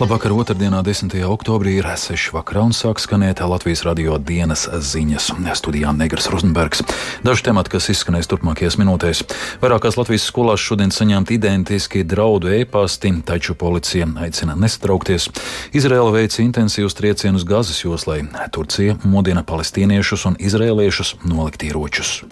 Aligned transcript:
Labvakar, 0.00 0.32
otrdienā, 0.32 0.78
10. 0.80 1.12
oktobrī 1.28 1.74
ir 1.76 1.84
6. 1.84 2.30
vakarā 2.32 2.62
un 2.64 2.72
sāk 2.72 3.02
skanēt 3.04 3.42
Latvijas 3.44 3.82
radio 3.84 4.14
dienas 4.16 4.62
ziņas. 4.64 5.26
Studijā 5.60 5.92
Negras 5.92 6.30
Rozenbergs. 6.32 6.80
Daži 7.20 7.44
temati, 7.50 7.74
kas 7.74 7.90
izskanēs 7.92 8.30
turpmākajās 8.32 8.78
minūtēs. 8.80 9.20
Vairākās 9.60 10.00
Latvijas 10.00 10.24
skolās 10.24 10.64
šodien 10.64 10.88
saņemti 10.88 11.36
identiski 11.36 12.00
draudu 12.00 12.48
e-pasti, 12.48 13.12
taču 13.28 13.52
policija 13.60 14.08
aicina 14.24 14.56
nesatraukties. 14.56 15.28
Izraela 15.76 16.16
veica 16.16 16.40
intensīvus 16.40 16.96
triecienus 16.96 17.44
Gazas 17.44 17.84
joslai. 17.84 18.22
Turcija 18.56 18.96
modina 19.04 19.44
palestīniešus 19.44 20.30
un 20.32 20.40
izrēliešus 20.40 21.18
nolikt 21.28 21.68
ieročus. 21.68 22.22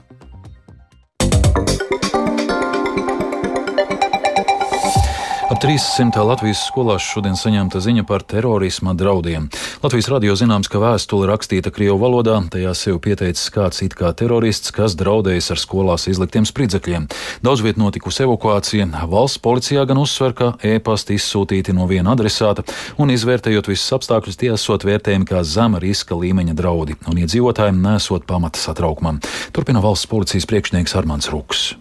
300 5.58 6.22
Latvijas 6.22 6.60
skolās 6.68 7.02
šodien 7.02 7.34
saņemta 7.34 7.80
ziņa 7.82 8.04
par 8.06 8.22
terorisma 8.22 8.92
draudiem. 8.94 9.48
Latvijas 9.82 10.06
radio 10.12 10.36
zināms, 10.38 10.68
ka 10.70 10.78
vēstule 10.78 11.26
rakstīta 11.26 11.72
Krievu 11.74 11.96
valodā, 11.98 12.36
tajā 12.52 12.74
sev 12.78 13.00
pieteicis 13.02 13.50
kāds 13.50 13.82
it 13.82 13.96
kā 13.98 14.12
terorists, 14.14 14.70
kas 14.74 14.94
draudējis 15.00 15.50
ar 15.50 15.58
skolās 15.58 16.06
izliktiem 16.12 16.46
spridzekļiem. 16.46 17.08
Daudz 17.42 17.64
viet 17.66 17.80
notikusi 17.80 18.22
evakuācija. 18.28 18.86
Valsts 19.10 19.42
policijā 19.42 19.82
gan 19.88 19.98
uzsver, 19.98 20.36
ka 20.38 20.52
e-pasti 20.62 21.18
izsūtīti 21.18 21.74
no 21.74 21.90
viena 21.90 22.14
adresāta 22.14 22.62
un 23.02 23.10
izvērtējot 23.16 23.72
visus 23.72 23.98
apstākļus, 23.98 24.38
tie 24.38 24.54
esot 24.54 24.86
vērtējumi 24.86 25.26
kā 25.26 25.42
zema 25.42 25.82
riska 25.82 26.14
līmeņa 26.14 26.54
draudi 26.54 27.00
un 27.10 27.18
iedzīvotājiem 27.24 27.82
nesot 27.82 28.30
pamata 28.30 28.62
satraukumam. 28.62 29.18
Turpina 29.50 29.82
valsts 29.82 30.06
policijas 30.06 30.46
priekšnieks 30.46 30.95
Armāns 31.02 31.32
Ruks. 31.34 31.72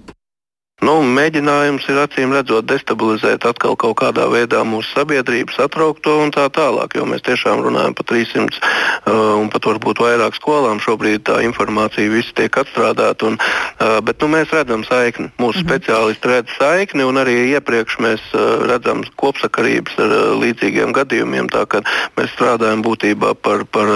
Nu, 0.77 0.99
mēģinājums 1.01 1.87
ir 1.89 1.97
acīm 1.97 2.33
redzot 2.35 2.67
destabilizēt 2.69 3.47
atkal 3.49 3.73
kaut 3.81 3.95
kādā 3.97 4.27
veidā 4.29 4.59
mūsu 4.61 4.91
sabiedrību, 4.93 5.49
satraukt 5.55 6.03
to 6.05 6.13
un 6.21 6.29
tā 6.29 6.43
tālāk. 6.53 6.93
Jo 6.93 7.07
mēs 7.09 7.23
tiešām 7.25 7.63
runājam 7.65 7.95
par 7.97 8.05
300 8.11 8.45
uh, 8.45 9.33
un 9.41 9.49
pat 9.49 9.65
varbūt 9.65 10.03
vairāk 10.05 10.37
skolām. 10.37 10.77
Šobrīd 10.77 11.23
tā 11.25 11.39
informācija 11.47 12.11
viss 12.13 12.29
tiek 12.37 12.53
atstrādāta. 12.61 13.25
Un, 13.25 13.39
uh, 13.41 13.97
bet 14.05 14.21
nu, 14.21 14.29
mēs 14.35 14.53
redzam 14.53 14.83
saikni. 14.85 15.31
Mūsu 15.41 15.63
mhm. 15.63 15.65
speciālisti 15.65 16.29
redz 16.29 16.53
saikni 16.59 17.09
un 17.09 17.17
arī 17.23 17.35
iepriekš 17.55 17.97
mēs 18.05 18.29
uh, 18.37 18.61
redzam 18.69 19.01
kopsakarības 19.17 19.97
ar 20.05 20.13
uh, 20.13 20.23
līdzīgiem 20.43 20.93
gadījumiem. 20.93 21.49
Tā 21.57 21.65
kā 21.73 21.81
mēs 22.21 22.29
strādājam 22.37 22.85
būtībā 22.85 23.33
par, 23.41 23.65
par 23.65 23.95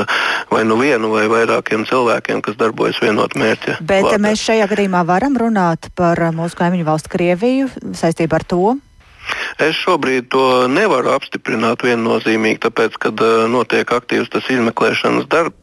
vai 0.50 0.66
nu 0.66 0.82
vienu 0.82 1.14
vai 1.14 1.28
vairākiem 1.30 1.86
cilvēkiem, 1.94 2.42
kas 2.42 2.58
darbojas 2.58 2.98
vienot 3.06 3.38
mērķi. 3.38 3.78
Bet 3.86 4.10
vārdā. 4.10 4.24
mēs 4.26 4.50
šajā 4.50 4.66
gadījumā 4.74 5.06
varam 5.06 5.38
runāt 5.38 5.92
par 5.94 6.26
mūsu 6.34 6.58
kaimiņu 6.58 6.71
kaimiņu 6.72 6.88
valstu 6.88 7.12
Krieviju 7.12 7.68
saistībā 7.98 8.40
ar 8.40 8.48
to? 8.48 8.78
Es 9.62 9.78
šobrīd 9.78 10.32
to 10.34 10.68
nevaru 10.72 11.12
apstiprināt 11.14 11.84
viennozīmīgi, 11.86 12.64
tāpēc, 12.64 12.96
ka 12.98 13.12
uh, 13.14 13.44
notiek 13.52 13.86
aktīvs 13.86 14.32
tas 14.34 14.48
izmeklēšanas 14.50 15.28
darbs. 15.30 15.58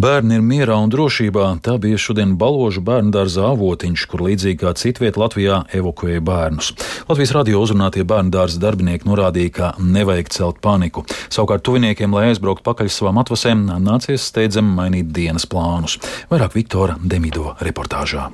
Bērni 0.00 0.38
ir 0.38 0.44
mierā 0.44 0.76
un 0.80 0.88
drošībā. 0.92 1.48
Tā 1.64 1.74
bija 1.82 1.98
šodien 2.00 2.36
Baložu 2.40 2.80
bērnu 2.84 3.12
dārza 3.12 3.50
avotiņš, 3.50 4.06
kur 4.08 4.22
līdzīgi 4.28 4.60
kā 4.62 4.72
citviet 4.78 5.18
Latvijā 5.20 5.64
evakuēja 5.76 6.22
bērnus. 6.24 6.72
Latvijas 7.10 7.34
radio 7.36 7.60
uzrunātie 7.64 8.06
bērnu 8.06 8.32
dārza 8.32 8.62
darbinieki 8.62 9.08
norādīja, 9.10 9.52
ka 9.58 9.74
nevajag 9.82 10.32
celt 10.38 10.62
paniku. 10.64 11.04
Savukārt 11.26 11.66
tuviniekiem, 11.68 12.16
lai 12.16 12.30
aizbrauktu 12.30 12.64
pakaļ 12.70 12.92
savām 12.92 13.20
atvasēm, 13.24 13.68
nācies 13.82 14.30
steidzami 14.30 14.72
mainīt 14.80 15.12
dienas 15.16 15.48
plānus. 15.48 15.98
Vairāk 16.32 16.56
Viktora 16.56 17.00
Demido 17.02 17.56
reportāžā. 17.60 18.30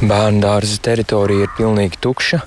Bērnu 0.00 0.40
dārza 0.40 0.78
teritorija 0.80 1.44
ir 1.44 1.50
pilnīgi 1.58 1.98
tukša. 2.00 2.38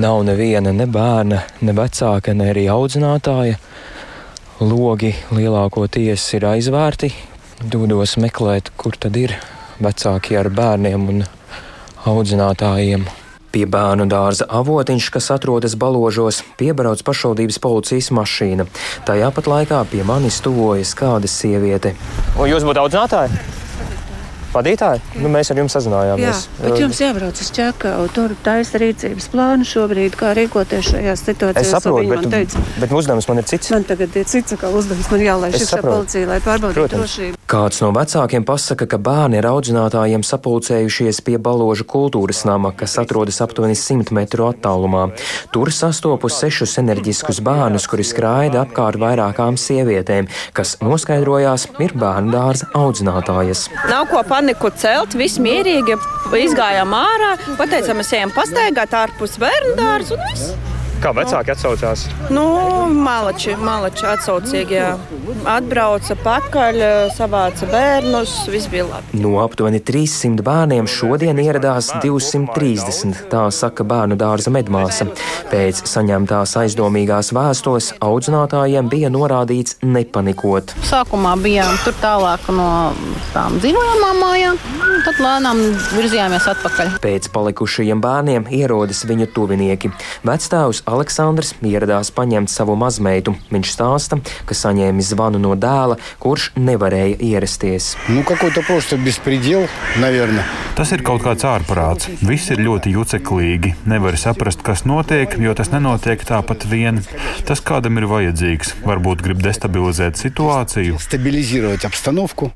Nav 0.00 0.22
neviena 0.24 0.72
ne 0.72 0.86
bērna, 0.88 1.42
ne 1.60 1.74
vecāka, 1.76 2.32
ne 2.32 2.46
arī 2.54 2.62
audzinātāja. 2.72 3.58
Logi 4.64 5.10
lielākoties 5.28 6.24
ir 6.38 6.48
aizvērti. 6.54 7.12
Dodos 7.60 8.16
meklēt, 8.16 8.72
kur 8.80 8.96
tad 8.96 9.20
ir 9.20 9.36
vecāki 9.76 10.40
ar 10.40 10.48
bērniem 10.48 11.06
un 11.12 11.22
audzinātājiem. 12.08 13.04
Pie 13.52 13.66
bērnu 13.68 14.08
dārza 14.08 14.48
avotiņš, 14.48 15.12
kas 15.12 15.28
atrodas 15.36 15.76
baložos, 15.76 16.40
piebrauc 16.56 17.04
pašvaldības 17.04 17.60
policijas 17.60 18.08
mašīna. 18.16 18.70
Tajā 19.04 19.28
pat 19.36 19.52
laikā 19.52 19.84
pie 19.92 20.06
manis 20.08 20.40
tuvojas 20.40 20.96
kāda 20.96 21.28
sieviete. 21.28 21.92
Un 22.38 22.48
jūs 22.48 22.64
būtu 22.64 22.88
audzinātāji? 22.88 23.68
Vadītāji. 24.54 25.02
Nu, 25.22 25.30
mēs 25.32 25.52
ar 25.52 25.60
jums 25.62 25.76
sazinājāmies. 25.76 26.46
Jā, 26.46 26.62
bet 26.64 26.82
jums 26.82 27.02
jābrauc 27.02 27.42
uz 27.42 27.50
Čakau. 27.56 28.06
Tur 28.14 28.36
taisa 28.44 28.80
rīcības 28.82 29.30
plānu 29.32 29.68
šobrīd, 29.68 30.16
kā 30.20 30.32
rīkoties 30.38 30.92
šajā 30.92 31.16
situācijā. 31.24 31.64
Es 31.64 31.74
saprotu, 31.74 32.06
bet, 32.12 32.30
teica, 32.32 32.64
bet 32.82 32.96
uzdevums 33.02 33.30
man 33.30 33.42
ir 33.42 33.50
cits. 33.50 33.74
Man 33.74 33.86
tagad 33.88 34.16
ir 34.20 34.30
cits 34.30 34.58
kā 34.60 34.72
uzdevums. 34.72 35.10
Man 35.12 35.26
jālaiž 35.26 35.60
iekšā 35.62 35.84
policija, 35.86 36.32
lai 36.34 36.40
pārbaudītu 36.44 36.90
drošību. 36.96 37.39
Kāds 37.50 37.80
no 37.82 37.88
vecākiem 37.90 38.44
pasaka, 38.46 38.86
ka 38.86 38.98
bērni 39.02 39.40
ar 39.40 39.48
audzinātājiem 39.50 40.22
sapulcējušies 40.22 41.18
pie 41.26 41.34
baložu 41.42 41.82
kultūras 41.82 42.44
nama, 42.46 42.70
kas 42.70 42.94
atrodas 43.02 43.40
aptuveni 43.42 43.74
100 43.74 44.14
metru 44.14 44.46
attālumā. 44.46 45.08
Tur 45.50 45.72
sastopu 45.74 46.30
sešus 46.30 46.76
enerģiskus 46.78 47.42
bērnus, 47.42 47.88
kuri 47.90 48.06
skraida 48.06 48.62
apkārt 48.62 49.02
vairākām 49.02 49.58
sievietēm, 49.58 50.30
kas 50.54 50.76
noskaidrojās 50.78 51.66
ir 51.82 51.98
bērnu 51.98 52.30
dārza 52.36 52.70
audzinātājas. 52.78 53.66
Nav 53.90 54.06
ko 54.14 54.22
paniku 54.30 54.70
celt, 54.70 55.18
viss 55.18 55.42
mierīgi. 55.42 55.98
Izgājām 56.30 56.94
ārā, 56.94 57.34
pateicām, 57.58 57.98
mēs 57.98 58.14
ejam 58.14 58.30
pastaigāt 58.36 58.94
ārpus 58.94 59.40
bērnu 59.42 59.74
dārza 59.80 60.14
un 60.14 60.28
viss. 60.30 60.78
Kā 61.00 61.14
vecāki 61.16 61.54
atsaucās? 61.54 62.02
Nu, 62.28 62.42
malači, 62.92 63.54
malači 63.56 64.04
atsaucīgi. 64.04 64.74
Jā. 64.76 64.90
Atbrauca 65.48 66.12
pakaļ, 66.20 66.80
savāca 67.16 67.64
bērnus, 67.70 68.34
viss 68.52 68.68
bija 68.68 68.84
labi. 68.84 69.20
No 69.22 69.38
aptuveni 69.40 69.80
300 69.80 70.44
bērniem 70.44 70.88
šodien 70.90 71.40
ieradās 71.40 71.88
230, 72.02 73.22
tā 73.32 73.46
saka 73.54 73.86
bērnu 73.88 74.18
dārza 74.20 74.52
medmāsa. 74.52 75.06
Pēc 75.48 75.80
saņemtās 75.88 76.52
aizdomīgās 76.60 77.32
vēstules 77.32 77.94
audzinātājiem 78.04 78.92
bija 78.92 79.08
norādīts 79.14 79.78
nepanikot. 79.80 80.76
Sākumā 80.90 81.32
bijām 81.40 81.80
tur 81.86 81.96
tālāk 82.04 82.44
no 82.52 82.68
tām 83.32 83.56
dzīvojamām 83.62 84.20
mājām, 84.26 84.60
tad 85.08 85.24
lēnām 85.24 85.64
virzījāmies 85.96 86.50
atpakaļ. 86.52 86.92
Pēc 87.00 87.32
palikušajiem 87.32 88.04
bērniem 88.04 88.52
ierodas 88.60 89.06
viņu 89.08 89.32
tuvinieki. 89.32 89.94
Vecstāvs 90.28 90.84
Aleksandrs 90.90 91.54
ieradās 91.66 92.10
paņemt 92.14 92.50
savu 92.50 92.76
mazmeitu. 92.80 93.36
Viņš 93.54 93.74
stāsta, 93.76 94.20
ka 94.46 94.56
saņēmis 94.56 95.12
zvanu 95.14 95.40
no 95.42 95.54
dēla, 95.58 95.98
kurš 96.22 96.50
nevarēja 96.58 97.20
ierasties. 97.30 97.94
Nu, 98.10 98.24
bespredel, 99.04 99.68
Tas 100.78 100.92
ir 100.94 101.02
kaut 101.04 101.20
kāds 101.24 101.44
ārprāts. 101.44 102.08
Viss 102.24 102.50
ir 102.54 102.62
ļoti 102.64 102.94
juceklīgi. 102.94 103.74
Nevar 103.90 104.16
saprast, 104.20 104.62
kas 104.64 104.86
notiek, 104.88 105.34
jo 105.42 105.52
tas 105.56 105.68
nenotiek 105.74 106.22
tāpat 106.24 106.64
vien. 106.70 107.02
Tas 107.48 107.60
kādam 107.60 107.98
ir 108.00 108.06
vajadzīgs. 108.10 108.72
Varbūt 108.86 109.24
grib 109.26 109.42
destabilizēt 109.44 110.20
situāciju. 110.20 110.96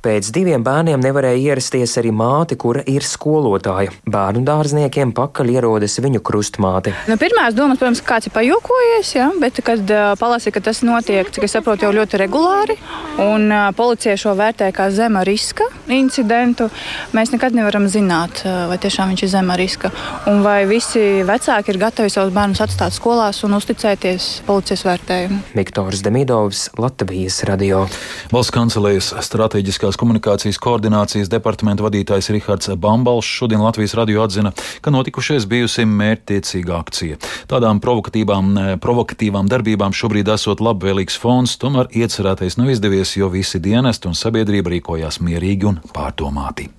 Pēc 0.05 0.31
diviem 0.35 0.65
bērniem 0.65 1.05
nevarēja 1.05 1.43
ierasties 1.53 1.99
arī 2.01 2.15
māte, 2.17 2.57
kura 2.61 2.85
ir 2.89 3.05
skolotāja. 3.05 3.93
Bērnu 4.09 4.45
dārzniekiem 4.47 5.13
pakaļ 5.17 5.53
ierodas 5.57 5.99
viņu 6.01 6.23
krustmāte. 6.25 6.95
Nu, 7.11 7.19
pirmās 7.21 7.57
domas, 7.57 7.81
protams, 7.83 8.03
kāds 8.05 8.24
kāds 8.25 8.31
ir 8.31 8.35
pajokojies, 8.35 9.15
ja, 9.17 9.31
bet, 9.41 9.61
kad 9.65 9.85
palasīja, 10.19 10.55
ka 10.55 10.61
tas 10.65 10.83
notiek, 10.83 11.29
cik 11.31 11.45
es 11.45 11.53
saprotu, 11.53 11.85
jau 11.85 11.93
ļoti 11.93 12.19
regulāri, 12.19 12.77
un 13.21 13.53
policija 13.77 14.17
šo 14.17 14.35
vērtē 14.35 14.73
kā 14.73 14.91
zema 14.91 15.25
riska 15.25 15.65
incidentu, 15.89 16.71
mēs 17.13 17.33
nekad 17.33 17.55
nevaram 17.55 17.87
zināt, 17.89 18.45
vai 18.45 18.79
tiešām 18.81 19.13
viņš 19.13 19.23
ir 19.25 19.29
zema 19.29 19.57
riska, 19.57 19.91
un 20.31 20.43
vai 20.43 20.65
visi 20.67 21.23
vecāki 21.25 21.75
ir 21.75 21.79
gatavi 21.79 22.11
savus 22.11 22.33
bērnus 22.35 22.63
atstāt 22.65 22.95
skolās 22.95 23.43
un 23.45 23.55
uzticēties 23.59 24.43
policijas 24.47 24.85
vērtējumu. 24.87 25.41
Viktors 25.55 26.03
Demidovs, 26.05 26.71
Latvijas 26.79 27.43
radio. 27.45 27.85
Valsts 28.33 28.55
kancelējas 28.55 29.13
strateģiskās 29.27 29.99
komunikācijas 30.01 30.61
koordinācijas 30.63 31.33
departamenta 31.33 31.85
vadītājs 31.85 32.33
Rihards 32.33 32.73
Bambals 32.81 33.29
šodien 33.29 33.63
Latvijas 33.65 33.97
radio 33.99 34.25
atzina, 34.25 34.55
ka 34.81 34.95
notikušais 34.95 35.47
bijusi 35.51 35.85
mērķtiecīga 35.89 36.81
akcija. 36.81 37.21
Tādām 37.51 37.83
provokatīvām 37.85 38.14
provokatīvām, 38.15 38.79
provokatīvām 38.79 39.49
darbībām 39.51 39.93
šobrīd 39.93 40.29
esot 40.31 40.61
labvēlīgs 40.63 41.19
fons, 41.19 41.57
tomēr 41.59 41.91
iecerētais 41.91 42.57
nav 42.61 42.71
izdevies, 42.71 43.17
jo 43.17 43.29
visi 43.29 43.59
dienesti 43.59 44.07
un 44.07 44.15
sabiedrība 44.15 44.71
rīkojās 44.71 45.21
mierīgi 45.21 45.67
un 45.67 45.81
pārdomāti. 45.95 46.71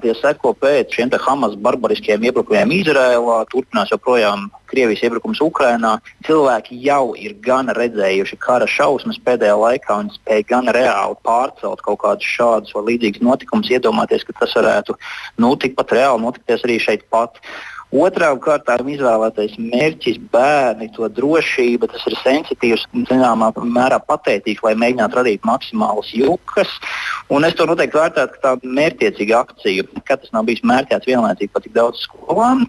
Tie 0.00 0.14
seko 0.16 0.54
pēc 0.56 0.94
šiem 0.96 1.10
Hamas 1.20 1.52
barbariskiem 1.60 2.22
iebrukumiem 2.24 2.70
Izrēlā, 2.72 3.42
turpinās 3.52 3.90
joprojām 3.92 4.46
Krievijas 4.72 5.02
iebrukums 5.04 5.42
Ukrajinā. 5.44 5.98
Cilvēki 6.24 6.78
jau 6.80 7.12
ir 7.12 7.34
gan 7.44 7.68
redzējuši 7.76 8.38
kara 8.40 8.64
šausmas 8.64 9.20
pēdējā 9.20 9.58
laikā 9.60 9.98
un 10.00 10.08
spēj 10.14 10.46
gan 10.48 10.72
reāli 10.72 11.18
pārcelt 11.28 11.84
kaut 11.84 12.00
kādus 12.06 12.24
šādus 12.24 12.72
vai 12.72 12.86
līdzīgus 12.86 13.20
notikumus, 13.20 13.68
iedomāties, 13.68 14.24
ka 14.24 14.32
tas 14.40 14.56
varētu 14.56 14.96
nu, 15.44 15.52
tikpat 15.60 15.92
reāli 15.92 16.24
notikties 16.24 16.64
arī 16.64 16.80
šeit 16.80 17.04
pat. 17.12 17.36
Otrām 17.92 18.38
kārtām 18.40 18.88
izvēlētais 18.88 19.58
mērķis 19.60 20.16
bērni, 20.32 20.88
to 20.96 21.08
drošība, 21.12 21.90
tas 21.92 22.06
ir 22.08 22.16
sensitīvs, 22.22 22.86
zināmā 23.10 23.50
mērā 23.60 23.98
patētīgs, 24.08 24.62
lai 24.64 24.72
mēģinātu 24.80 25.18
radīt 25.20 25.44
maksimālas 25.44 26.08
jukas. 26.16 26.72
Un 27.30 27.46
es 27.46 27.54
to 27.56 27.66
noteikti 27.68 27.96
vērtētu 27.96 28.34
kā 28.34 28.42
tādu 28.42 28.72
mērķiecīgu 28.76 29.34
akciju, 29.38 29.86
kad 30.08 30.22
tas 30.22 30.32
nav 30.34 30.46
bijis 30.48 30.64
mērķēts 30.66 31.08
vienlaicīgi 31.08 31.52
pat 31.54 31.66
tik 31.66 31.74
daudz 31.76 32.02
skolām. 32.02 32.64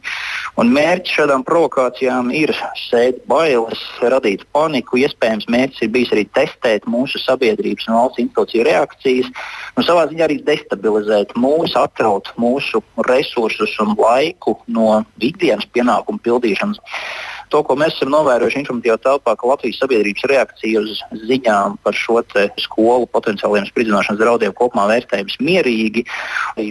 Un 0.62 0.70
mērķis 0.76 1.16
šādām 1.18 1.44
provokācijām 1.48 2.30
ir 2.36 2.54
sēt 2.78 3.24
bailes, 3.30 3.82
radīt 4.14 4.46
paniku. 4.54 5.00
Iespējams, 5.02 5.50
mērķis 5.52 5.86
ir 5.86 5.94
bijis 5.96 6.14
arī 6.14 6.26
testēt 6.38 6.88
mūsu 6.90 7.22
sabiedrības 7.24 7.90
un 7.90 7.98
valsts 7.98 8.24
institūciju 8.24 8.68
reakcijas, 8.70 9.32
un 9.78 9.88
savā 9.88 10.06
ziņā 10.12 10.28
arī 10.28 10.40
destabilizēt 10.46 11.34
mūsu, 11.40 11.74
atraut 11.82 12.30
mūsu 12.38 12.84
resursus 13.10 13.74
un 13.84 13.96
laiku 13.98 14.60
no 14.68 15.02
ikdienas 15.18 15.66
pienākumu 15.74 16.22
pildīšanas. 16.24 16.82
To, 17.54 17.62
ko 17.62 17.76
mēs 17.78 17.94
esam 17.94 18.10
novērojuši 18.10 18.64
informatīvā 18.64 18.98
telpā, 19.04 19.36
ka 19.38 19.46
Latvijas 19.46 19.78
sabiedrības 19.84 20.26
reakcija 20.32 20.82
uz 20.82 21.04
ziņām 21.30 21.78
par 21.86 21.94
šo 21.94 22.24
skolu 22.64 23.06
potenciāliem 23.14 23.68
spridzināšanas 23.70 24.18
draudiem 24.18 24.56
kopumā 24.58 24.88
vērtējums 24.90 25.38
mierīgi. 25.38 26.06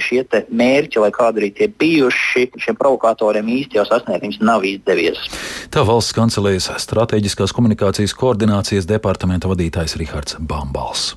Šie 0.03 0.25
mērķi, 0.51 1.03
lai 1.05 1.11
kādi 1.15 1.45
arī 1.45 1.51
tie 1.55 1.69
bijuši, 1.71 2.49
šiem 2.65 2.79
provokatoriem 2.81 3.53
īsti 3.61 3.79
jau 3.79 3.87
sasniegt 3.87 4.27
viņus 4.27 4.43
nav 4.43 4.67
izdevies. 4.67 5.23
Tā 5.71 5.87
valsts 5.87 6.17
kancelējas 6.19 6.73
strateģiskās 6.83 7.55
komunikācijas 7.55 8.17
koordinācijas 8.19 8.89
departamenta 8.91 9.51
vadītājs 9.53 10.01
Rihards 10.03 10.41
Bambals. 10.41 11.13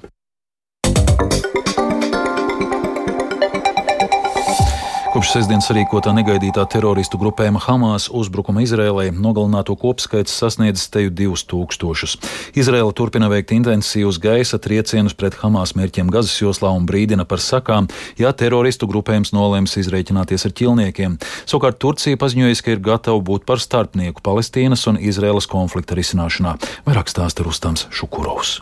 Kopš 5.15 5.29
sestdienas 5.31 5.69
sarīkotā 5.69 6.11
negaidītā 6.11 6.65
teroristu 6.67 7.15
grupējuma 7.15 7.61
Hamas 7.63 8.09
uzbrukuma 8.11 8.65
Izrēlai 8.65 9.13
nogalināto 9.15 9.77
kopskaits 9.79 10.33
sasniedz 10.41 10.89
teju 10.91 11.13
divus 11.15 11.45
tūkstošus. 11.47 12.17
Izrēla 12.59 12.91
turpina 12.91 13.29
veikt 13.31 13.53
intensīvus 13.55 14.19
gaisa 14.19 14.59
triecienus 14.59 15.15
pret 15.15 15.39
Hamas 15.39 15.71
mērķiem 15.79 16.11
Gazas 16.11 16.35
joslā 16.41 16.73
un 16.75 16.83
brīdina 16.83 17.23
par 17.23 17.39
sakām, 17.39 17.87
ja 18.19 18.35
teroristu 18.35 18.91
grupējums 18.91 19.31
nolēms 19.31 19.79
izreikināties 19.79 20.49
ar 20.49 20.59
ķilniekiem. 20.59 21.15
Savukārt 21.47 21.79
Turcija 21.79 22.19
paziņojas, 22.19 22.59
ka 22.59 22.75
ir 22.75 22.83
gatava 22.83 23.23
būt 23.23 23.47
par 23.47 23.63
starpnieku 23.63 24.19
Palestīnas 24.19 24.83
un 24.91 24.99
Izrēlas 24.99 25.47
konflikta 25.47 25.95
risināšanā. 25.95 26.59
Vairāk 26.83 27.07
stāsta 27.07 27.47
Rustams 27.47 27.87
Šukurovs. 27.87 28.59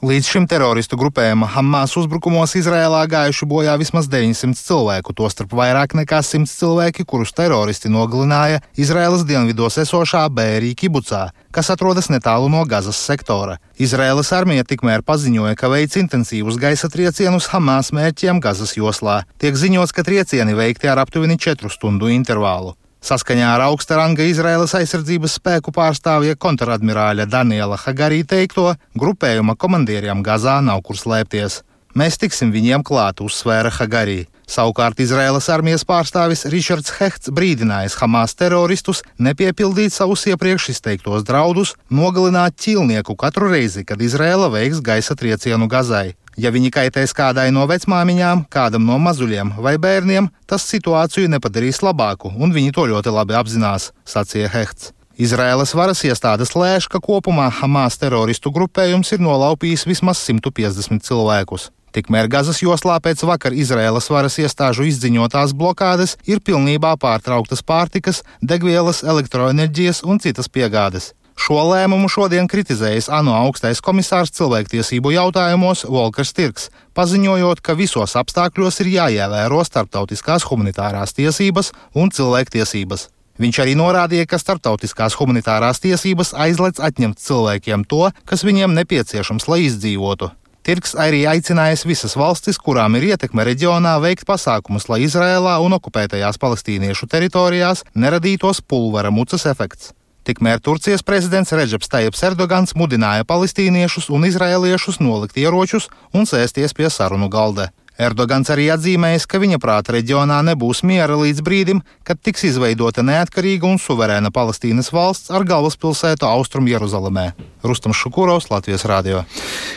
Līdz 0.00 0.28
šim 0.32 0.46
teroristu 0.48 0.96
grupējuma 0.96 1.44
Hamas 1.52 1.92
uzbrukumos 2.00 2.54
Izrēlā 2.56 3.02
gājuši 3.12 3.44
bojā 3.44 3.74
vismaz 3.76 4.06
900 4.08 4.56
cilvēku, 4.56 5.12
tostarp 5.12 5.52
vairāk 5.52 5.92
nekā 5.98 6.22
100 6.24 6.48
cilvēki, 6.48 7.04
kurus 7.04 7.34
teroristi 7.36 7.92
nogalināja 7.92 8.62
Izrēlas 8.80 9.26
dienvidos 9.28 9.76
esošā 9.84 10.24
Bērī 10.32 10.72
kibucā, 10.72 11.26
kas 11.52 11.68
atrodas 11.76 12.08
netālu 12.08 12.48
no 12.48 12.64
Gazas 12.64 12.96
sektora. 12.96 13.58
Izrēlas 13.76 14.32
armija 14.32 14.64
tikmēr 14.64 15.04
paziņoja, 15.04 15.52
ka 15.60 15.68
veic 15.68 16.00
intensīvus 16.00 16.56
gaisa 16.56 16.88
triecienus 16.88 17.52
Hamas 17.52 17.92
mērķiem 17.92 18.40
Gazas 18.40 18.78
joslā. 18.80 19.26
Tiek 19.36 19.52
ziņots, 19.52 19.92
ka 19.92 20.08
triecieni 20.08 20.56
veikti 20.56 20.88
ar 20.88 21.04
aptuveni 21.04 21.36
4 21.36 21.76
stundu 21.76 22.08
intervālu. 22.08 22.72
Saskaņā 23.00 23.54
ar 23.54 23.62
augsta 23.64 23.96
ranga 23.96 24.26
Izraēlas 24.28 24.74
aizsardzības 24.76 25.38
spēku 25.38 25.72
pārstāvja 25.72 26.36
kontradmirāļa 26.36 27.24
Daniela 27.32 27.78
Hagarī 27.80 28.20
teikto, 28.28 28.74
grupējuma 29.00 29.56
komandieriem 29.56 30.20
Gazā 30.26 30.58
nav 30.60 30.82
kur 30.84 31.00
slēpties. 31.00 31.62
Mēs 31.98 32.20
tiksim 32.22 32.52
viņiem 32.54 32.84
klāt, 32.86 33.18
uzsvēra 33.24 33.72
Hagarī. 33.74 34.28
Savukārt 34.50 34.98
Izraēlas 35.02 35.46
armijas 35.50 35.84
pārstāvis 35.86 36.44
Ričards 36.50 36.92
Hehts 36.98 37.30
brīdinājis 37.34 37.96
Hamas 38.00 38.34
teroristus 38.38 39.02
nepiepildīt 39.18 39.94
savus 39.94 40.24
iepriekš 40.30 40.68
izteiktos 40.72 41.26
draudus, 41.26 41.76
nogalināt 41.90 42.56
ķīlnieku 42.62 43.14
katru 43.18 43.50
reizi, 43.52 43.84
kad 43.86 44.02
Izraēla 44.02 44.50
veiks 44.54 44.82
gaisa 44.86 45.14
triecienu 45.18 45.70
Gazai. 45.70 46.14
Ja 46.38 46.54
viņi 46.54 46.70
kaitēs 46.74 47.14
kādai 47.14 47.48
no 47.54 47.66
vecmāmiņām, 47.70 48.46
kādam 48.50 48.86
no 48.86 48.98
mazuļiem 49.02 49.56
vai 49.58 49.74
bērniem, 49.82 50.30
tas 50.46 50.66
situāciju 50.70 51.30
nepadarīs 51.30 51.82
labāku, 51.82 52.30
un 52.38 52.54
viņi 52.54 52.74
to 52.74 52.86
ļoti 52.90 53.14
labi 53.18 53.38
apzinās, 53.38 53.90
sacīja 54.06 54.50
Hehts. 54.54 54.94
Izraēlas 55.20 55.74
varas 55.76 56.00
iestādes 56.06 56.54
lēš, 56.56 56.86
ka 56.88 57.02
kopumā 57.02 57.50
Hamas 57.58 57.98
teroristu 58.00 58.54
grupējums 58.54 59.10
ir 59.12 59.20
nolaupījis 59.20 59.84
vismaz 59.90 60.22
150 60.24 61.04
cilvēkus. 61.04 61.68
Tikmēr 61.90 62.28
Gazas 62.30 62.60
joslā 62.62 63.00
pēc 63.02 63.24
vakar 63.26 63.54
Izraēlas 63.56 64.06
varas 64.14 64.38
iestāžu 64.38 64.86
izziņotās 64.86 65.56
blokādes 65.58 66.16
ir 66.30 66.38
pilnībā 66.38 66.94
pārtrauktas 67.02 67.64
pārtikas, 67.66 68.22
degvielas, 68.40 69.02
elektroenerģijas 69.02 70.04
un 70.06 70.22
citas 70.22 70.46
piegādes. 70.46 71.10
Šo 71.40 71.56
lēmumu 71.70 72.06
šodien 72.12 72.46
kritizējis 72.52 73.08
ANO 73.16 73.32
augstais 73.38 73.80
komisārs 73.82 74.30
cilvēktiesību 74.36 75.14
jautājumos 75.16 75.86
Volkers 75.88 76.34
Tirks, 76.36 76.68
paziņojot, 76.94 77.62
ka 77.64 77.74
visos 77.78 78.14
apstākļos 78.20 78.82
ir 78.84 78.90
jāievēro 78.94 79.62
starptautiskās 79.64 80.44
humanitārās 80.50 81.16
tiesības 81.16 81.72
un 81.96 82.12
cilvēktiesības. 82.14 83.08
Viņš 83.40 83.62
arī 83.64 83.72
norādīja, 83.78 84.26
ka 84.28 84.38
starptautiskās 84.38 85.16
humanitārās 85.16 85.80
tiesības 85.80 86.34
aizliedz 86.36 86.82
atņemt 86.90 87.22
cilvēkiem 87.24 87.88
to, 87.88 88.10
kas 88.28 88.44
viņiem 88.44 88.76
nepieciešams, 88.76 89.48
lai 89.48 89.62
izdzīvotu. 89.70 90.28
Tirks 90.70 90.92
arī 90.94 91.24
aicinājis 91.26 91.80
visas 91.82 92.12
valstis, 92.14 92.54
kurām 92.62 92.94
ir 92.94 93.08
ietekme 93.08 93.42
reģionā, 93.48 93.96
veikt 94.04 94.22
pasākumus, 94.28 94.84
lai 94.86 95.00
Izrēlā 95.02 95.56
un 95.64 95.74
okupētajās 95.74 96.38
palestīniešu 96.38 97.08
teritorijās 97.10 97.82
neradītos 97.98 98.60
pulvera 98.62 99.10
mucas 99.10 99.48
efekts. 99.50 99.90
Tikmēr 100.22 100.62
Turcijas 100.62 101.02
prezidents 101.02 101.50
Reģeps 101.50 101.90
Tajips 101.90 102.22
Erdogans 102.28 102.76
mudināja 102.78 103.26
palestīniešus 103.26 104.12
un 104.14 104.28
izrēliešus 104.30 105.00
nolikt 105.02 105.42
ieročus 105.42 105.90
un 106.14 106.30
sēsties 106.30 106.76
pie 106.78 106.86
sarunu 106.86 107.26
galda. 107.26 107.72
Erdogans 108.00 108.48
arī 108.48 108.70
atzīmējis, 108.72 109.26
ka 109.28 109.36
viņa 109.42 109.58
prāta 109.60 109.92
reģionā 109.92 110.38
nebūs 110.46 110.80
miera 110.88 111.18
līdz 111.20 111.42
brīdim, 111.44 111.82
kad 112.00 112.16
tiks 112.24 112.46
izveidota 112.48 113.04
neatkarīga 113.04 113.68
un 113.68 113.76
suverēna 113.76 114.30
Palestīnas 114.32 114.88
valsts 114.88 115.28
ar 115.28 115.44
galvaspilsētu 115.44 116.24
Austrum 116.24 116.70
Jeruzalemē. 116.70 117.26
Rustam 117.60 117.92
Šukurovs, 117.92 118.46
Latvijas 118.48 118.86
Rādio. 118.88 119.20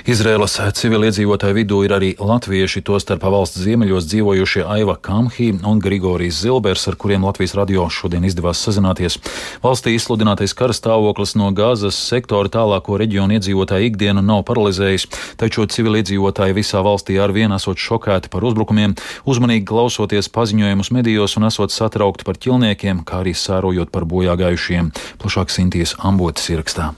Izrēlas 0.07 0.55
civiliedzīvotāju 0.79 1.57
vidū 1.57 1.81
ir 1.83 1.95
arī 1.97 2.13
latvieši, 2.15 2.79
tostarp 2.87 3.25
valsts 3.27 3.59
ziemeļos 3.59 4.07
dzīvojušie 4.07 4.63
Aiva 4.71 4.95
Kamhī 4.95 5.49
un 5.59 5.83
Grigorijs 5.83 6.39
Zilbers, 6.45 6.87
ar 6.87 6.95
kuriem 6.95 7.27
Latvijas 7.27 7.57
radio 7.59 7.89
šodien 7.91 8.23
izdevās 8.23 8.63
sazināties. 8.63 9.19
Valstī 9.65 9.97
izsludinātais 9.97 10.55
kara 10.55 10.71
stāvoklis 10.71 11.35
no 11.35 11.51
Gāzes 11.51 11.99
sektora 11.99 12.47
tālāko 12.47 12.95
reģionu 13.03 13.35
iedzīvotāju 13.35 13.91
ikdienu 13.91 14.23
nav 14.23 14.45
paralizējis, 14.47 15.09
taču 15.43 15.67
civiliedzīvotāji 15.67 16.55
visā 16.55 16.79
valstī 16.87 17.19
ar 17.19 17.35
vienu 17.35 17.59
esot 17.59 17.83
šokā 17.83 18.12
šokēti 18.13 18.29
par 18.29 18.45
uzbrukumiem, 18.45 18.93
uzmanīgi 19.25 19.65
klausoties 19.65 20.29
paziņojumus 20.29 20.91
medijos 20.93 21.37
un 21.37 21.47
esot 21.49 21.71
satraukti 21.71 22.25
par 22.25 22.37
ķilniekiem, 22.37 23.03
kā 23.05 23.23
arī 23.23 23.33
sērojot 23.33 23.91
par 23.91 24.05
bojāgājušiem. 24.05 24.91
Plašāk 25.21 25.49
Sintīs 25.49 25.95
ambotas 26.03 26.49
ierakstā. 26.49 26.93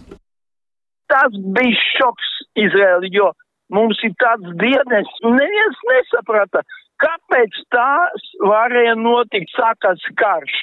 Tas 1.07 1.31
bija 1.31 1.77
šoks 1.95 2.29
Izraēli, 2.57 3.13
jo 3.13 3.31
mums 3.72 4.00
ir 4.03 4.13
tāds 4.19 4.50
dienas, 4.60 5.07
neviens 5.24 5.79
nesaprata, 5.91 6.63
Kāpēc 7.04 7.58
tās 7.75 8.28
varēja 8.40 8.94
notikt, 8.96 9.52
sākās 9.52 10.04
karš? 10.16 10.54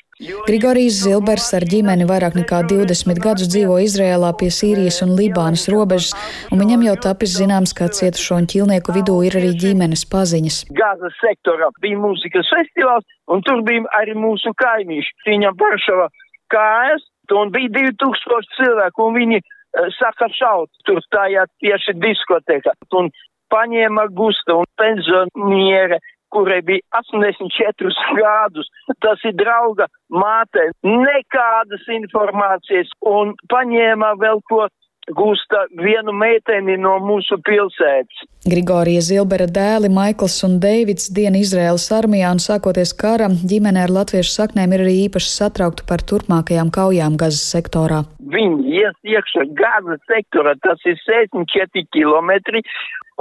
Grigorijs 0.46 1.02
Zilbers 1.02 1.48
ar 1.58 1.66
ģimeni 1.68 2.06
vairāk 2.08 2.36
nekā 2.38 2.62
20 2.70 3.20
gadus 3.20 3.50
dzīvo 3.52 3.76
Izrēlā 3.84 4.30
pie 4.40 4.48
Sīrijas 4.54 5.02
un 5.04 5.12
Libānas 5.18 5.66
robežas, 5.72 6.14
un 6.48 6.62
viņam 6.62 6.86
jau 6.86 6.94
tapis 7.06 7.34
zināms, 7.36 7.74
ka 7.76 7.90
cietušo 7.98 8.38
un 8.40 8.48
ķilnieku 8.48 8.94
vidū 8.96 9.18
ir 9.26 9.36
arī 9.40 9.50
ģimenes 9.64 10.06
paziņas. 10.12 10.60
Gāzes 10.78 11.18
sektorā 11.20 11.68
bija 11.84 12.00
mūzikas 12.00 12.48
festivāls, 12.54 13.08
un 13.28 13.44
tur 13.44 13.60
bija 13.66 13.84
arī 14.00 14.16
mūsu 14.16 14.54
kaimiņš. 14.62 15.10
Viņam 15.28 15.58
paršava 15.60 16.08
kājas, 16.54 17.04
un 17.32 17.52
bija 17.52 17.72
2000 17.76 18.56
cilvēku, 18.56 19.08
un 19.08 19.20
viņi 19.20 19.42
uh, 19.42 19.90
saka 19.98 20.30
šaut 20.32 20.70
tur 20.88 21.02
tajā 21.12 21.44
tieši 21.60 21.98
diskoteka. 22.00 22.72
Un 22.96 23.12
paņēma 23.52 24.08
gusta 24.16 24.56
un 24.62 24.68
pensioniere 24.80 26.00
kurai 26.34 26.60
bija 26.66 26.82
84 27.00 27.92
grādus. 28.18 28.70
Tas 29.04 29.22
ir 29.28 29.36
drauga 29.38 29.88
māte. 30.12 30.70
Nekādas 30.84 31.88
informācijas 32.00 32.92
un 33.16 33.36
paņēma 33.52 34.14
vēl 34.22 34.40
ko 34.50 34.66
gūsta 35.10 35.64
vienu 35.82 36.12
meiteni 36.14 36.76
no 36.78 36.94
mūsu 37.02 37.38
pilsētas. 37.42 38.22
Grigorija 38.46 39.02
Zilbera 39.02 39.48
dēli 39.50 39.90
Maikls 39.90 40.38
un 40.46 40.58
Deivids 40.62 41.08
diena 41.14 41.40
Izraēlas 41.42 41.88
armijā 41.94 42.30
un 42.34 42.42
sākoties 42.42 42.94
karam, 42.98 43.34
ģimene 43.50 43.82
ar 43.82 43.92
latviešu 43.94 44.30
saknēm 44.30 44.74
ir 44.74 44.84
arī 44.86 44.96
īpaši 45.08 45.30
satraukta 45.34 45.86
par 45.88 46.04
turpmākajām 46.06 46.70
kaujām 46.74 47.18
Gazas 47.18 47.44
sektorā. 47.54 48.02
Viņi 48.34 48.76
ies 48.82 48.96
iekšā 49.02 49.48
Gazas 49.58 50.02
sektorā, 50.10 50.54
tas 50.62 50.82
ir 50.86 50.98
64 51.02 51.86
km, 51.94 52.62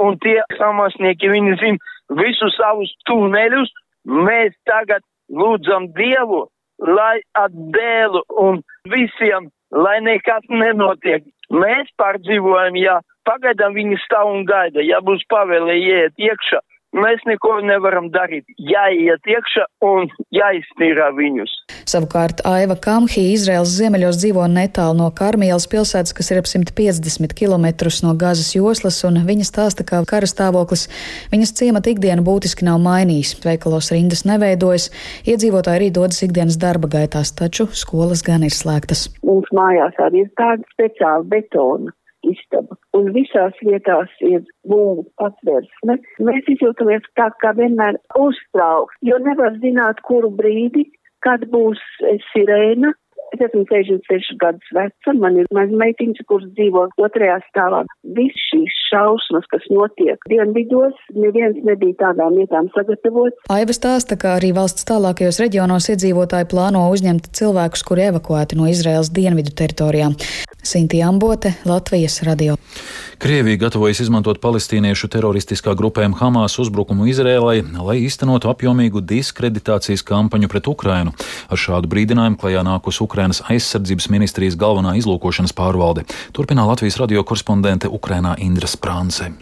un 0.02 0.18
tie 0.22 0.38
hamasnieki, 0.58 1.30
viņi 1.34 1.58
zina, 1.62 1.91
visus 2.18 2.56
savus 2.58 2.92
tuneļus, 3.08 3.70
mēs 4.06 4.54
tagad 4.68 5.04
lūdzam 5.30 5.90
Dievu, 5.96 6.46
lai 6.82 7.20
atdēlu 7.38 8.24
un 8.42 8.60
visiem, 8.90 9.48
lai 9.70 10.00
nekas 10.02 10.44
nenotiek. 10.50 11.24
Mēs 11.52 11.90
pārdzīvojam, 12.00 12.76
ja 12.80 12.98
pagaidām 13.28 13.76
viņi 13.76 13.98
stāv 14.06 14.32
un 14.32 14.46
gaida, 14.48 14.82
ja 14.82 15.00
būs 15.04 15.22
pavēle 15.30 15.76
iet 15.78 16.16
iekšā, 16.18 16.60
mēs 16.96 17.22
neko 17.28 17.58
nevaram 17.66 18.08
darīt. 18.12 18.44
Jāiet 18.58 19.28
iekšā 19.28 19.66
un 19.86 20.08
jāiztīrā 20.34 21.10
viņus. 21.16 21.52
Savukārt 21.88 22.42
Aiva 22.48 22.76
Kamhī 22.78 23.32
Izraels 23.32 23.72
ziemeļos 23.78 24.20
dzīvo 24.22 24.44
netālu 24.52 24.98
no 25.00 25.08
Karmielas 25.16 25.66
pilsētas, 25.72 26.14
kas 26.16 26.30
ir 26.32 26.42
ap 26.42 26.50
150 26.50 27.34
km 27.38 27.68
no 28.06 28.14
Gazas 28.18 28.52
joslas, 28.54 29.00
un 29.08 29.20
viņa 29.28 29.48
stāsta, 29.48 29.86
ka 29.88 30.02
kara 30.08 30.28
stāvoklis 30.28 30.88
viņas 31.32 31.54
ciemata 31.58 31.92
ikdienu 31.92 32.24
būtiski 32.26 32.68
nav 32.68 32.80
mainījis. 32.84 33.34
Veikalos 33.44 33.92
rindas 33.94 34.26
neveidojas, 34.28 34.90
iedzīvotāji 35.26 35.80
arī 35.80 35.90
dodas 35.94 36.22
ikdienas 36.26 36.60
darba 36.60 36.90
gaitās, 36.92 37.34
taču 37.36 37.68
skolas 37.72 38.24
gan 38.26 38.46
ir 38.46 38.54
slēgtas. 38.54 39.08
Mums 39.26 39.50
mājās 39.56 39.98
arī 40.02 40.26
ir 40.26 40.32
tāda 40.38 40.64
speciāla 40.76 41.26
betona 41.28 41.92
istaba. 42.28 42.78
Un 42.96 43.10
visās 43.16 43.58
vietās 43.64 44.10
ir 44.24 44.42
būvu 44.68 45.06
patvērsme. 45.20 45.98
Mēs 46.22 46.50
izjūtamies 46.54 47.06
tā 47.18 47.30
kā 47.42 47.54
vienmēr 47.58 48.00
uztraukt, 48.18 48.98
jo 49.02 49.18
nevar 49.22 49.58
zināt, 49.64 50.02
kuru 50.08 50.32
brīdi, 50.42 50.88
kad 51.22 51.46
būs 51.52 51.80
sirēna, 52.32 52.92
Es 53.32 53.40
esmu 53.46 53.62
66 53.64 54.34
gadus 54.42 54.72
veca, 54.76 55.12
man 55.16 55.38
ir 55.40 55.46
maza 55.56 55.76
meitiņa, 55.80 56.24
kuras 56.28 56.50
dzīvo 56.52 56.82
otrajā 57.00 57.38
stāvā. 57.46 57.80
Viss 58.18 58.42
šīs 58.50 58.74
šausmas, 58.90 59.46
kas 59.48 59.64
notiek 59.72 60.20
dienvidos, 60.28 60.98
neviens 61.16 61.56
nebija 61.64 61.96
tādām 62.02 62.36
vietām 62.36 62.68
sagatavots. 62.76 63.38
Aiva 63.52 63.72
stāsta, 63.72 64.18
ka 64.20 64.36
arī 64.36 64.52
valsts 64.56 64.84
tālākajos 64.90 65.40
reģionos 65.40 65.88
iedzīvotāji 65.94 66.50
plāno 66.52 66.84
uzņemt 66.92 67.32
cilvēkus, 67.40 67.86
kuri 67.88 68.10
evakuēti 68.10 68.60
no 68.60 68.68
Izraels 68.68 69.08
dienvidu 69.16 69.56
teritorijām. 69.56 70.18
Sinti 70.62 71.02
Ambote, 71.02 71.52
Latvijas 71.64 72.22
radio. 72.22 72.56
Krievija 73.18 73.56
gatavojas 73.56 74.00
izmantot 74.02 74.40
palestīniešu 74.42 75.08
teroristiskā 75.10 75.74
grupējuma 75.78 76.18
Hamas 76.18 76.58
uzbrukumu 76.62 77.06
Izrēlai, 77.10 77.60
lai 77.76 77.96
īstenotu 78.02 78.50
apjomīgu 78.50 79.02
diskreditācijas 79.02 80.02
kampaņu 80.06 80.50
pret 80.50 80.70
Ukrainu. 80.70 81.14
Ar 81.50 81.58
šādu 81.58 81.90
brīdinājumu 81.92 82.38
klajā 82.38 82.62
nākus 82.66 83.02
Ukrainas 83.04 83.42
aizsardzības 83.46 84.10
ministrijas 84.14 84.58
galvenā 84.58 84.94
izlūkošanas 84.98 85.54
pārvalde. 85.54 86.06
Turpinā 86.34 86.66
Latvijas 86.66 87.00
radio 87.02 87.26
korespondente 87.26 87.90
Ukrainā 87.90 88.36
Indra 88.38 88.70
Sprānce. 88.70 89.32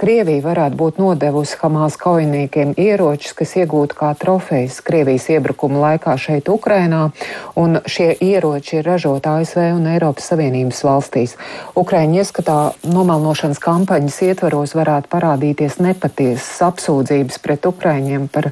Krievija 0.00 0.40
varētu 0.40 0.78
būt 0.80 0.98
nodevusi 1.00 1.58
Hamas 1.60 1.98
kaujiniekiem 2.00 2.70
ieročus, 2.80 3.34
kas 3.36 3.50
iegūti 3.60 3.98
kā 3.98 4.14
trofejas 4.16 4.78
Krievijas 4.84 5.26
iebrukuma 5.28 5.82
laikā 5.82 6.14
šeit, 6.16 6.48
Ukrainā, 6.48 7.10
un 7.60 7.76
šie 7.84 8.14
ieroči 8.24 8.78
ir 8.78 8.88
ražoti 8.88 9.28
ASV 9.28 9.60
un 9.74 9.90
Eiropas 9.92 10.30
Savienības 10.32 10.80
valstīs. 10.88 11.36
Ukraiņu 11.76 12.22
ieskatā 12.22 12.56
nomalnošanas 12.88 13.60
kampaņas 13.60 14.16
ietvaros 14.30 14.72
varētu 14.78 15.12
parādīties 15.12 15.76
nepatiesas 15.84 16.62
apsūdzības 16.70 17.36
pret 17.44 17.68
Ukraiņiem 17.68 18.30
par 18.32 18.48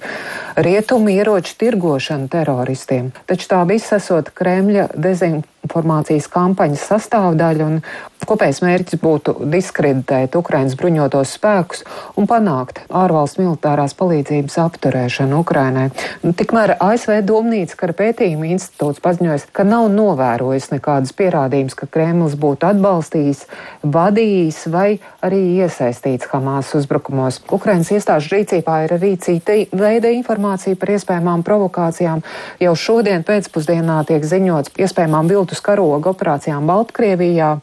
rietumu 0.61 1.17
ieroču 1.17 1.57
tirgošanu 1.65 2.29
teroristiem. 2.29 3.15
Taču 3.25 3.49
tā 3.55 3.65
viss 3.73 3.97
esot 3.97 4.35
Kremļa 4.37 4.91
dezinformācijas 5.69 6.29
kampaņas 6.33 6.87
sastāvdaļa, 6.89 7.69
kopējais 8.29 8.61
mērķis 8.61 9.01
būtu 9.01 9.35
diskreditēt 9.49 10.37
Ukrainas 10.37 10.77
bruņotos 10.77 11.37
spēkus 11.39 11.85
un 12.17 12.27
panākt 12.29 12.81
ārvalstu 12.91 13.43
militārās 13.43 13.95
palīdzības 13.97 14.59
apturēšanu 14.65 15.39
Ukrainai. 15.41 15.89
Nu, 16.23 16.33
tikmēr 16.37 16.77
ASV 16.77 17.23
Domnīca 17.25 17.77
kara 17.79 17.95
pētījuma 17.97 18.51
institūts 18.53 19.01
paziņojas, 19.05 19.47
ka 19.53 19.65
nav 19.65 19.89
novērojis 19.95 20.71
nekādas 20.75 21.15
pierādījumus, 21.17 21.77
ka 21.79 21.89
Kremlis 21.89 22.37
būtu 22.37 22.69
atbalstījis, 22.69 23.47
vadījis 23.85 24.61
vai 24.73 24.99
arī 25.25 25.41
iesaistīts 25.63 26.29
Hamas 26.33 26.75
uzbrukumos. 26.77 27.41
Ukrainas 27.55 27.93
iestāžu 27.95 28.35
rīcībā 28.37 28.83
ir 28.85 28.97
arī 28.99 29.15
cita 29.23 29.57
veida 29.73 30.13
informācija 30.13 30.77
par 30.77 30.93
iespējamām 30.97 31.47
provokācijām. 31.47 32.25
Jau 32.61 32.75
šodien 32.77 33.25
pēcpusdienā 33.25 34.03
tiek 34.11 34.27
ziņots 34.27 34.77
iespējamām 34.77 35.31
viltus 35.31 35.58
karoga 35.65 36.13
operācijām 36.15 36.67
Baltkrievijā 36.69 37.57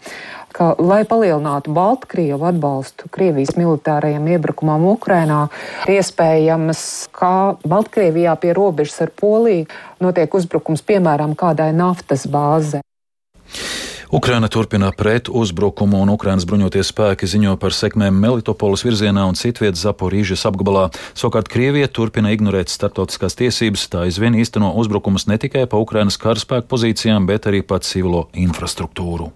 ka, 0.56 0.72
lai 0.80 1.04
palielinātu 1.08 1.74
Baltkrievu 1.76 2.48
atbalstu 2.48 3.10
Krievijas 3.14 3.56
militārajam 3.60 4.28
iebrukumam 4.32 4.88
Ukrainā, 4.94 5.46
iespējams, 5.92 6.82
ka 7.16 7.60
Baltkrievijā 7.68 8.38
pie 8.40 8.56
robežas 8.56 9.06
ar 9.06 9.14
Poliju 9.20 9.68
notiek 10.04 10.40
uzbrukums 10.40 10.86
piemēram 10.88 11.36
kādai 11.40 11.72
naftas 11.76 12.28
bāzei. 12.32 12.84
Ukraina 14.12 14.48
turpina 14.48 14.92
pret 14.92 15.30
uzbrukumu, 15.30 16.04
un 16.04 16.12
Ukrainas 16.14 16.46
bruņoties 16.46 16.92
spēki 16.94 17.30
ziņo 17.30 17.56
par 17.62 17.74
sekmēm 17.74 18.20
Melitopolis 18.22 18.86
virzienā 18.86 19.26
un 19.30 19.40
citviet 19.40 19.80
Zaporīžas 19.80 20.46
apgabalā. 20.50 20.90
Savukārt 21.18 21.50
Krievija 21.50 21.90
turpina 21.90 22.34
ignorēt 22.36 22.70
starptautiskās 22.74 23.38
tiesības, 23.40 23.88
tā 23.90 24.06
aizvien 24.06 24.38
īsteno 24.38 24.76
uzbrukumus 24.78 25.26
ne 25.32 25.40
tikai 25.42 25.66
pa 25.72 25.82
Ukrainas 25.82 26.22
karaspēku 26.22 26.70
pozīcijām, 26.70 27.26
bet 27.26 27.50
arī 27.50 27.66
pa 27.66 27.82
civilo 27.82 28.28
infrastruktūru. 28.34 29.34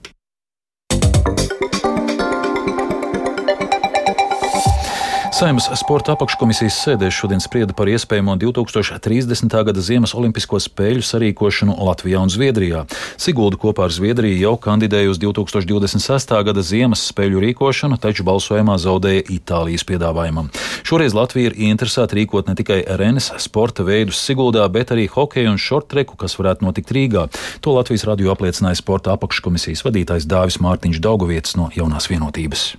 Saimnes 5.39 5.69
sporta 5.79 6.12
apakškomisijas 6.17 6.75
sēdē 6.84 7.08
šodien 7.15 7.39
sprieda 7.39 7.72
par 7.72 7.88
iespējamo 7.88 8.34
2030. 8.41 9.53
gada 9.69 9.79
Ziemas 9.79 10.12
Olimpisko 10.12 10.60
spēļu 10.60 11.05
sarīkošanu 11.08 11.77
Latvijā 11.79 12.19
un 12.19 12.27
Zviedrijā. 12.34 12.81
Sigulda 13.15 13.55
kopā 13.62 13.86
ar 13.88 13.96
Zviedriju 13.96 14.36
jau 14.36 14.51
kandidēja 14.60 15.13
uz 15.13 15.22
2026. 15.24 16.36
gada 16.50 16.65
Ziemas 16.65 17.05
spēļu 17.13 17.46
rīkošanu, 17.46 18.01
taču 18.03 18.27
balsojumā 18.27 18.75
zaudēja 18.84 19.24
Itālijas 19.38 19.88
piedāvājumam. 19.88 20.51
Šoreiz 20.84 21.15
Latvija 21.15 21.53
ir 21.53 21.58
ieinteresēta 21.69 22.19
rīkot 22.19 22.51
ne 22.51 22.60
tikai 22.60 22.81
arenas 22.84 23.31
sporta 23.39 23.88
veidus 23.88 24.19
Siguldā, 24.19 24.67
bet 24.67 24.91
arī 24.91 25.08
hokeju 25.08 25.55
un 25.55 25.63
šortreku, 25.69 26.19
kas 26.19 26.36
varētu 26.36 26.67
notikt 26.67 26.91
Rīgā. 26.91 27.29
To 27.63 27.79
Latvijas 27.79 28.10
radio 28.12 28.36
apliecināja 28.36 28.84
sporta 28.84 29.15
apakškomisijas 29.15 29.88
vadītājs 29.88 30.27
Dāvis 30.27 30.60
Mārtiņš 30.60 31.00
Daugavietis 31.00 31.55
no 31.55 31.72
Jaunās 31.79 32.12
vienotības. 32.12 32.74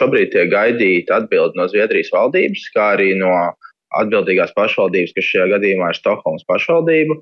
Šobrīd 0.00 0.32
tiek 0.32 0.48
gaidīta 0.52 1.20
atbilde 1.20 1.60
no 1.60 1.68
Zviedrijas 1.68 2.08
valdības, 2.14 2.64
kā 2.74 2.94
arī 2.96 3.12
no 3.20 3.34
atbildīgās 4.00 4.54
pašvaldības, 4.56 5.14
kas 5.16 5.28
šajā 5.28 5.46
gadījumā 5.54 5.92
ir 5.92 5.98
Stokholmas 5.98 6.46
pašvaldība. 6.48 7.18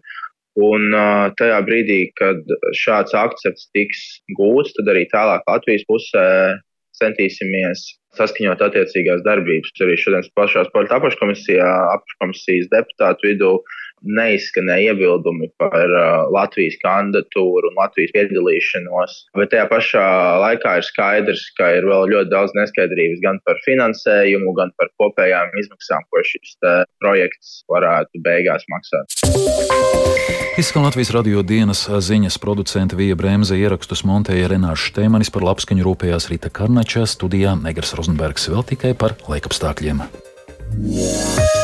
Un 0.59 0.89
uh, 0.91 1.29
tajā 1.39 1.59
brīdī, 1.67 1.99
kad 2.19 2.41
šāds 2.79 3.15
akcepts 3.15 3.69
tiks 3.77 4.01
gūts, 4.39 4.75
tad 4.79 4.91
arī 4.91 5.05
tālāk 5.13 5.45
Latvijas 5.47 5.85
pusē 5.91 6.25
centīsimies 6.99 7.85
saskaņot 8.19 8.63
attiecīgās 8.67 9.23
darbības. 9.27 9.75
Arī 9.85 9.95
šodienas 10.01 10.31
pašā 10.39 10.65
sporta 10.67 10.99
apakškomisijā, 10.99 11.69
apakškomisijas 11.95 12.71
deputātu 12.73 13.31
vidū 13.31 13.53
neizskanēja 14.02 14.95
iebildumi 14.95 15.50
par 15.61 15.75
uh, 15.75 16.28
Latvijas 16.35 16.78
kandidatūru 16.83 17.71
un 17.71 17.78
Latvijas 17.78 18.14
piedalīšanos. 18.17 19.17
Bet 19.38 19.52
tajā 19.55 19.67
pašā 19.71 20.07
laikā 20.45 20.78
ir 20.81 20.88
skaidrs, 20.88 21.45
ka 21.59 21.73
ir 21.78 21.88
vēl 21.88 22.09
ļoti 22.14 22.33
daudz 22.33 22.55
neskaidrības 22.59 23.23
gan 23.25 23.40
par 23.49 23.61
finansējumu, 23.67 24.55
gan 24.59 24.73
par 24.81 24.93
kopējām 25.00 25.55
izmaksām, 25.62 26.07
ko 26.11 26.23
šis 26.26 26.57
projekts 27.02 27.62
varētu 27.71 28.23
beigās 28.25 28.67
maksāt. 28.73 29.19
Izskan 30.59 30.83
Latvijas 30.83 31.12
radio 31.14 31.45
dienas 31.47 31.85
ziņas 31.87 32.40
producenta 32.43 32.99
Vija 32.99 33.14
Bremse 33.14 33.55
ierakstus 33.55 34.02
montēja 34.09 34.49
Renārs 34.50 34.88
Šteimanis 34.88 35.31
par 35.31 35.47
labskaņu 35.47 35.87
rūpējās 35.87 36.26
Rīta 36.33 36.50
Karnača 36.50 37.07
studijā 37.07 37.55
Negras 37.62 37.95
Rozenbergs 37.95 38.50
vēl 38.50 38.67
tikai 38.75 38.90
par 38.99 39.14
laikapstākļiem. 39.31 40.02
Yeah. 40.78 41.58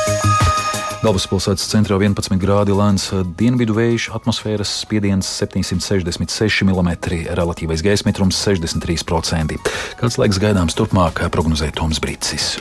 Galvaspilsētas 1.05 1.67
centrā 1.69 1.99
11 2.01 2.39
grādi 2.41 2.73
lēns 2.73 3.11
dienvidu 3.37 3.75
vējš, 3.77 4.07
atmosfēras 4.17 4.71
spiediens 4.87 5.29
766 5.37 6.65
mm, 6.65 6.95
relatīvais 7.37 7.85
gaisa 7.85 8.09
mitrums 8.09 8.39
63%. 8.41 9.59
Kāds 10.01 10.17
laiks 10.23 10.41
gaidāms 10.41 10.79
turpmāk, 10.79 11.21
prognozēja 11.35 11.77
Toms 11.77 12.01
Brīsis. 12.01 12.55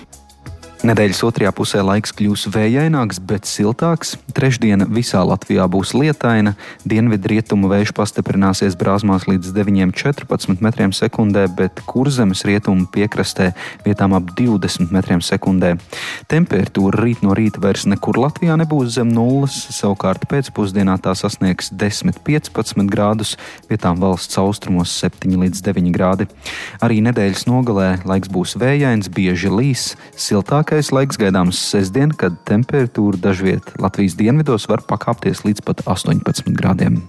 Nedēļas 0.84 1.22
otrajā 1.24 1.52
pusē 1.56 1.80
laiks 1.80 2.12
kļūs 2.12 2.42
vējaināks, 2.52 3.22
bet 3.24 3.48
siltāks. 3.48 4.18
Trešdiena 4.36 4.84
visā 4.92 5.22
Latvijā 5.24 5.64
būs 5.72 5.94
lietaina, 5.96 6.58
dienvidrietumu 6.84 7.70
vējš 7.72 7.94
pastiprināsies 7.96 8.76
brāzmās 8.76 9.24
līdz 9.30 9.54
9,14 9.56 10.60
metriem 10.60 10.92
sekundē, 10.92 11.46
bet 11.56 11.80
kurzemes 11.88 12.44
rietumu 12.44 12.90
piekrastē 12.92 13.54
vietām 13.86 14.12
ap 14.18 14.34
20 14.36 14.92
metriem 14.92 15.24
sekundē. 15.24 15.78
Temperatūra 16.28 17.00
rīt 17.00 17.24
no 17.24 17.32
rīta 17.32 17.64
vairs 17.64 17.88
nekur 17.88 18.20
Latvijā 18.20 18.60
nebūs 18.60 18.98
zem 18.98 19.16
nulles, 19.16 19.56
savukārt 19.72 20.28
pēcpusdienā 20.28 20.98
tā 21.00 21.16
sasniegs 21.16 21.72
10-15 21.72 22.92
grādus, 22.92 23.38
vietām 23.72 24.04
valsts 24.04 24.36
austrumos 24.44 24.92
7 25.00 25.32
līdz 25.46 25.64
9 25.64 25.96
grādi. 25.96 26.28
Arī 26.84 27.00
nedēļas 27.08 27.48
nogalē 27.48 27.90
laiks 28.04 28.28
būs 28.36 28.60
vējains, 28.60 29.08
bieži 29.08 29.56
līs, 29.56 29.88
siltāk 30.20 30.73
Vislabākais 30.74 30.96
laiks 30.98 31.20
gaidāms 31.22 31.60
sestdien, 31.70 32.10
kad 32.18 32.34
temperatūra 32.50 33.20
dažviet 33.22 33.76
Latvijas 33.78 34.18
dienvidos 34.18 34.66
var 34.72 34.82
pakāpties 34.90 35.46
līdz 35.46 35.62
pat 35.70 35.86
18 35.86 36.50
grādiem. 36.58 37.04